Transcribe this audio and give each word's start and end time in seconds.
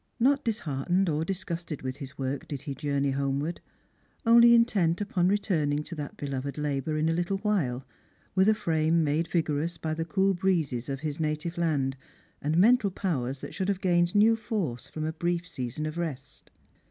Not 0.19 0.43
disheartened 0.43 1.09
or 1.09 1.23
disgusted 1.23 1.83
with 1.83 1.97
his 1.97 2.17
work 2.17 2.47
did 2.47 2.63
he 2.63 2.73
journey 2.73 3.11
homeward, 3.11 3.61
only 4.25 4.55
intent 4.55 4.99
upon 4.99 5.27
returning 5.27 5.83
to 5.83 5.93
that 5.93 6.17
beloved 6.17 6.57
labour 6.57 6.97
in 6.97 7.07
a 7.07 7.13
little 7.13 7.37
while, 7.37 7.85
with 8.33 8.49
a 8.49 8.55
frame 8.55 9.03
made 9.03 9.27
vigorous 9.27 9.77
by 9.77 9.93
the 9.93 10.03
cool 10.03 10.33
breezes 10.33 10.89
o 10.89 10.95
ihis 10.95 11.19
native 11.19 11.55
land, 11.55 11.97
and 12.41 12.57
mental 12.57 12.89
powers 12.89 13.41
that 13.41 13.51
shonld 13.51 13.67
have 13.67 13.79
gained 13.79 14.15
new 14.15 14.35
force 14.35 14.87
from 14.87 15.03
a 15.05 15.13
brief 15.13 15.47
season 15.47 15.85
of 15.85 15.99
rest. 15.99 16.49